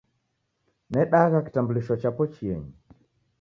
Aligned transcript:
Nedagha 0.91 1.39
kitambulisho 1.45 1.93
chapo 2.01 2.23
chienyi 2.33 2.73